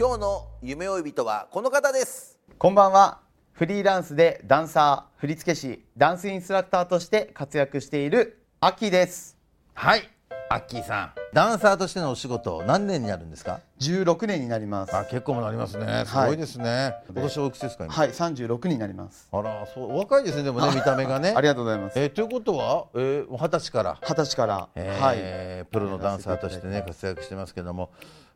[0.00, 2.38] 今日の夢追い人はこの方です。
[2.56, 3.20] こんばんは。
[3.52, 9.36] フリーランスでダンサー、振付師、ダンスインストラクターとして活躍しているアキです。
[9.74, 10.08] はい。
[10.48, 11.12] アッキーさん。
[11.34, 14.96] ダンサーとしてのお仕事何年になるんですか？16年になります。
[14.96, 16.04] あ結構もなりますね。
[16.06, 19.28] すごいですね、今年おいくつですか今、はい、36になります。
[19.30, 21.34] あらそうお若いですねでもね見た目がね。
[21.36, 21.98] ありがとうございます。
[21.98, 23.98] えーということはえー二十、歳から？
[24.00, 27.90] 二十歳から、えープロのダンサーとしてね活躍してますけども、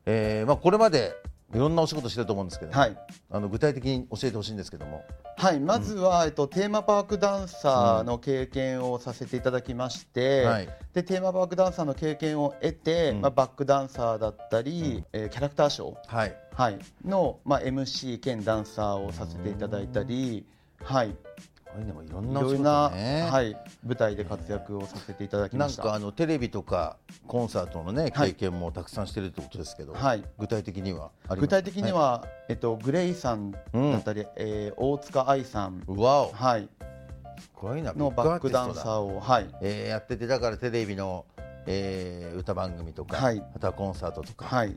[0.05, 1.15] えーまあ、これまで
[1.53, 2.97] いろんなお仕事してると思うんですけど、はい、
[3.31, 5.05] あの具体的に教えてほしいんですけども。
[5.37, 10.69] はい、まずは、えっとテーマパークダンサーの経験をさせていただきまして、はい。
[10.93, 13.21] でテーマパークダンサーの経験を得て、うん。
[13.21, 16.17] まあバックダンサーだったり、えーキャラクターショー。
[16.17, 16.37] はい。
[16.55, 20.47] はい、の、まあ、MC 兼ダンサーをさせていただいたり、
[20.85, 21.17] はい、
[21.83, 25.83] でもいろんなお仕事ろいろな、ね、はい、舞台で活躍をさせていただきなんました。
[25.85, 28.35] かあのテレビとかコンサートのねはい。
[28.35, 30.25] 経験もたくさんしてるってことですけど、はい。
[30.39, 33.59] 具体的には具体的には、えっと、グレイさんだ
[33.99, 36.29] ったり、えー大塚愛さん、うわお。
[36.31, 36.69] すはい、
[37.55, 41.25] ごいなのバックダンサーを、を、はい、えーやっててだからテレビの、
[41.67, 43.43] えー歌番組とか、はい。
[43.55, 44.77] あとはコンサートとか、はい、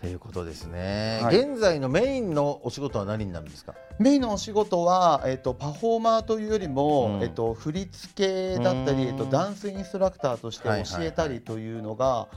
[0.00, 1.38] ということですね、はい。
[1.38, 3.74] 現在のメインのお仕事は何になるんですか？
[3.98, 7.22] メインのお仕事は、えっと、パフォーマーというよりも、うん。
[7.22, 11.02] えっと、振り付けだったり、うんえっと、ダンスインストラクターとしてはいはいはい。
[11.02, 12.28] 教えたりというのが、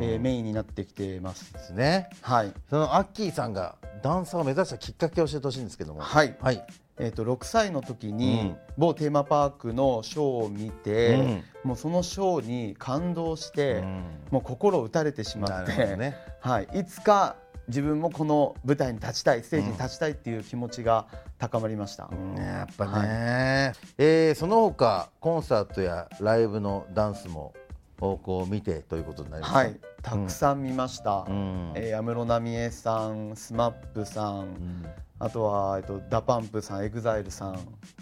[0.00, 0.22] えーうん。
[0.22, 1.52] メインになってきてます。
[1.52, 2.10] ですね。
[2.22, 2.52] はい。
[2.68, 6.00] そのアッキーさんがダンサーを目指したきっかけを教えてほしいんですけども。
[6.00, 6.36] はい。
[6.40, 6.66] はい、
[6.98, 8.56] えー、と6歳の時に、うん。
[8.76, 11.44] 某テーマパークのショーを見て、うん。
[11.64, 14.04] もうそのショーに感動して、うん。
[14.30, 16.16] もう心打たれてしまなって、ね。
[16.40, 17.36] はい、いつか
[17.68, 21.06] 自分もこの舞台に立ちたいステージに立ちたいっていう気持ちが
[21.38, 22.08] 高まりました。
[22.08, 27.54] ねやっぱね、えーその他コンサートやライブのダンスも
[27.98, 31.24] こう見てということになりますかはい、たくさん見ました。
[31.24, 34.86] 安室奈美恵さん、 SMAPさん、うん
[35.22, 37.58] あとはえっと DA PUMPさん、 EXILEさん、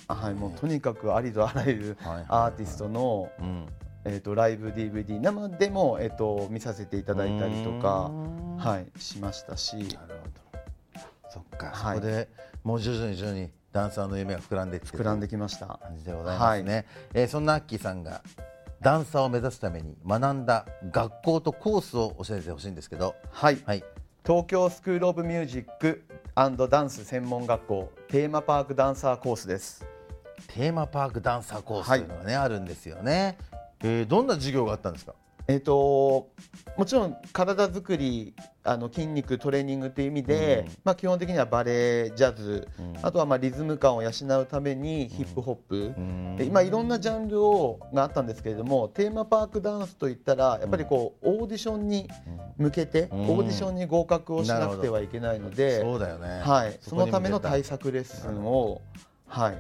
[0.08, 3.66] あはい、もうとにかくありとあらゆるはいはいはいアーティストのうん。
[4.02, 8.56] えー、とライブ DVD 生でも、えー、と見させていただいたりとかう、ん。
[8.56, 9.76] はい、しましたし。
[9.76, 11.00] なるほど。
[11.28, 11.96] そっか、はい。
[11.96, 12.28] そこで
[12.64, 15.66] もう徐々に徐々にダンサーの夢が膨らんで膨らんできました。
[15.66, 18.22] 感じでございますね、えーそんなアッキーさんが
[18.80, 23.14] ダンサーを目指すために学んだ学校とコースを教えてほしいんですけど。
[23.30, 23.84] はい、はい
[24.26, 26.04] 東京スクール・オブ・ミュージック
[26.34, 29.84] ダンス専門学校テーマパークダンサーコースです。
[30.48, 33.38] テーマパークダンサーコースというのがね、あるんですよね、
[33.82, 35.14] えーどんな授業があったんですか？
[35.48, 36.30] えっ、と
[36.76, 40.72] もちろん体作りあの筋肉トレーニングという意味で、うん。
[40.84, 42.94] まあ、基本的にはバレエジャズ、うん。
[43.02, 46.36] あとはまあリズム感を養うためにヒップホップ、うん。
[46.36, 52.08] で今いろんなジャンルをがあったんですけれどもテーマパークダンスといったらやっぱりこう、オーディションに
[52.58, 53.20] 向けて、うん。
[53.30, 58.82] オーディションに合格をしなくてはいけないので、そうだよね、はい、そのための対策レッスンを、
[59.26, 59.58] はい。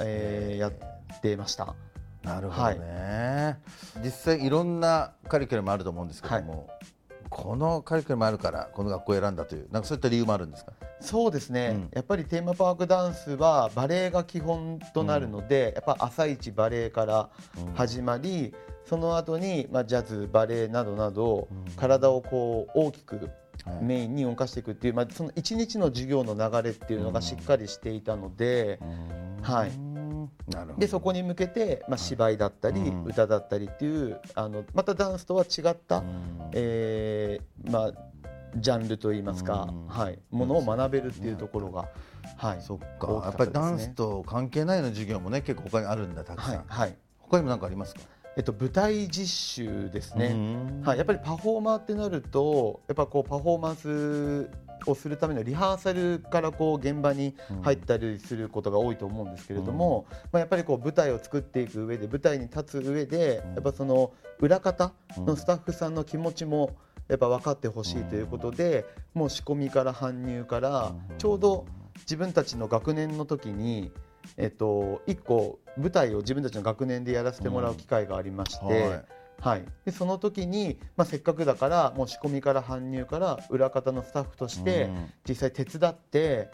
[0.00, 1.74] えーやってました。
[2.26, 3.58] なるほどね、
[4.04, 6.68] 実際いろんなカリキュラムあると思うんですけども、
[7.30, 10.72] このカリキュラムあるからこの学校を選んだというなんかそういった理由もあるんですか？
[11.00, 11.88] そうですね、うん。
[11.92, 17.30] やっぱりテーマパークダンスはバレエが基本となるので、やっぱ朝一バレエから
[17.74, 18.52] 始まり、
[18.84, 23.30] その後にまあジャズバレエなどなど、体をこう大きく
[23.64, 23.84] はい。
[23.84, 28.78] メインに動かしていくっていう、まあ、その一日の授業の流れっていうのがしっかりしていたので、
[29.42, 29.70] はい
[30.78, 33.04] でそこに向けて、まあ、芝居だったり、うん。
[33.04, 36.04] 歌だったりっていうあのまたダンスとは違った、
[36.52, 37.92] えーまあ、
[38.56, 39.86] ジャンルといいますか、うん。
[39.88, 41.88] はい、ものを学べるっていうところが、
[42.36, 43.12] はい、そっか。
[43.24, 48.00] やっぱりダンスと関係ないの授業もね結構他にあるんだたくさん、はい、はい、他にも何かありますか？
[48.36, 50.82] えっと、舞台実習ですね、うん。
[50.82, 54.50] はい、やっぱりパフォーマーってなるとやっぱこうパフォーマンス
[54.86, 66.76] をするためのリハーサルからこう現場に入ったりすることが多いと思うんですけれども、まあ、やっぱりこう舞台を作っていく上で舞台に立つ上でやっぱその裏方のスタッフさんの気持ちも
[67.08, 68.84] やっぱ分かってほしいということで
[69.14, 71.66] もう仕込みから搬入からちょうど
[72.00, 73.90] 自分たちの学年の時に
[74.36, 79.04] えっと、1個舞台を自分たちの学年でやらせてもらう機会がありまして、
[79.40, 79.58] はい。
[79.60, 85.12] はい、でその時に、まあ、せっかくだからもう仕込みから搬入から裏方のスタッフとしてうん。
[85.28, 86.50] 実際手伝って、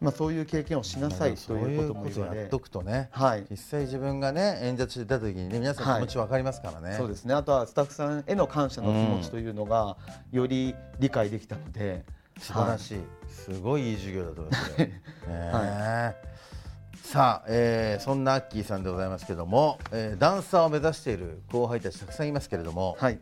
[0.00, 3.46] まあ、そういう経験をしなさいということも言われやっとくとね、はい。
[3.50, 7.34] 実際自分がね演者として出た時にね皆さん気持ち分かりますからね、そうですね。
[7.34, 9.96] あとはスタッフさんへの感謝の気持ちというのが
[10.32, 12.04] より理解できたので、
[12.38, 12.98] 素晴らしい、
[13.28, 14.86] すごいいい授業だと思いますよ、
[15.28, 16.16] ね
[17.14, 23.20] さあ、えーそんなアッキーさんでございますけども、えーダンサーを目指している後輩たちたくさんいますけれども、はい。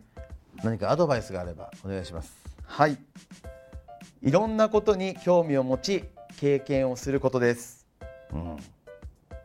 [0.63, 2.35] 何かアドバイスがあればお願いします。
[2.65, 2.97] はい、
[4.23, 6.05] いろんなことに興味を持ち
[6.39, 7.85] 経験をすることです。
[8.33, 8.45] うん。
[8.45, 8.57] なる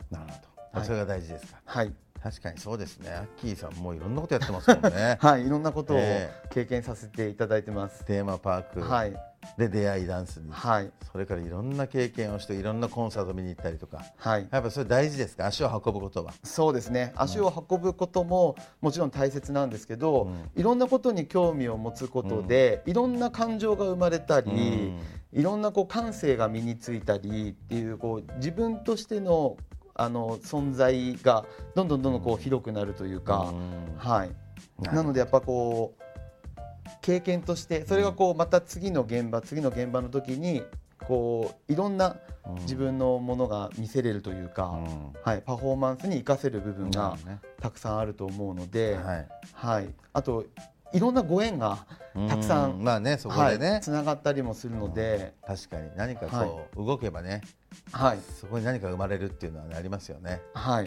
[0.09, 0.41] ほ
[0.73, 0.87] ど、はい。
[0.87, 1.61] それが大事ですか。
[1.65, 1.93] はい。
[2.19, 3.11] 確かにそうですね。
[3.11, 5.19] アッキーさんもういろんなことやってますもんね。
[5.21, 8.03] はい、いろんなことをえ経験させていただいてます。
[8.03, 8.81] テーマパーク。
[8.81, 9.15] はい、
[9.57, 14.03] で出会いダンスに、はい、それからいろんな経験をしていろんなコンサート見に行ったりとか。
[14.17, 15.47] はい、やっぱそれ大事ですか？
[15.47, 16.33] 足を運ぶことは。
[16.43, 17.13] そうですね。
[17.15, 24.93] 足を運ぶことももちろん大切なんですけど、いろんなことに興味を持つことで、いろんな感情が生まれたり、
[25.33, 29.57] いろんなこう感性が身についたりっていうこう自分としての
[29.95, 31.45] あの存在が
[31.75, 33.97] どんどんどんどんこう広くなるというか、うん。
[33.97, 34.31] はい。
[34.81, 36.03] なのでやっぱこう
[37.01, 40.63] 経験としてそれがこうまた次の現場次の現場の時に
[41.05, 42.17] こういろんな
[42.61, 45.13] 自分のものが見せれるというか、うん。
[45.23, 47.15] はい、パフォーマンスに活かせる部分が
[47.61, 49.27] たくさんあると思うので、はい。
[49.53, 50.45] はい、あと
[50.91, 51.85] いろんなご縁が
[52.27, 57.41] たくさうんまあねそこでね、はい、つながったりもするので、確かに何かこう、動けばね
[57.91, 58.19] はい。
[58.39, 60.41] そこに何か生まれるっていうのは、ね、ありますよね。
[60.53, 60.83] はい、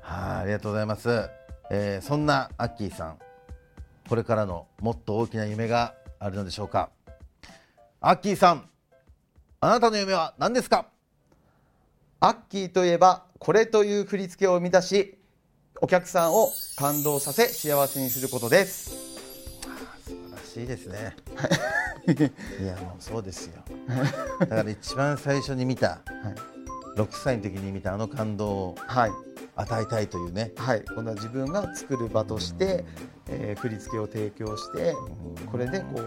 [0.00, 1.28] はいありがとうございます、
[1.70, 3.18] えーそんなアッキーさん
[4.12, 6.90] これからのもっと大きな夢があるのでしょうか。
[7.98, 8.68] アッキーさん
[9.58, 10.84] あなたの夢は何ですか？
[12.20, 15.16] アッキーといえばこれという振り付けを生み出し
[15.80, 18.90] お客さんを感動させ幸せにすることです。
[18.90, 18.98] 素
[20.10, 21.16] 晴らしいですね。
[22.06, 22.10] い。
[22.66, 23.62] やもうそうですよ。
[24.40, 26.00] だから一番最初に見た、
[26.98, 29.10] 6歳の時に見たあの感動をはい
[29.56, 30.52] 与えたいというね。
[30.56, 32.84] はい、今度は自分が作る場として、
[33.28, 34.94] えー振り付けを提供して、
[35.50, 36.00] これでこう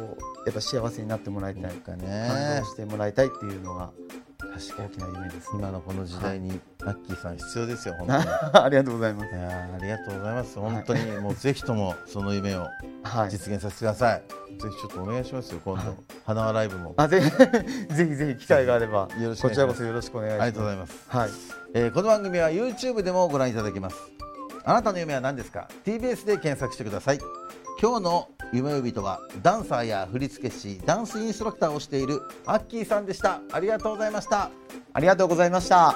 [0.45, 3.91] やっぱ幸せになってもらいたい、なんか感ね動してもらいたいっていうのが
[4.39, 4.87] 確かに。
[4.87, 8.23] 大きな夢です、今のこの時代にアッキーさん必要ですよ本当に。
[8.23, 9.33] い ありがとうございます。
[9.33, 10.59] やーありがとうございます。
[10.59, 12.67] 本当にもうぜひともその夢を
[13.03, 13.29] はい。
[13.29, 14.23] 実現させてください、
[14.59, 16.93] ぜひちょっとお願いしますよ今度、花輪ライブも。
[16.97, 20.41] あぜひぜひぜひ機会があればよろしくこちらこそよろしくお願いします。
[20.43, 21.29] ありがとうございます、はい。
[21.73, 23.97] えーこの番組は YouTube でもご覧いただけます。
[24.63, 27.19] あなたの夢は何ですか？TBS で検索してください。
[27.81, 33.41] 今日の夢呼びとはダンサーや振付師ダンスインストラクターをしているアッキーさんでした。
[33.51, 34.49] ありがとうございました。
[34.93, 35.95] ありがとうございました。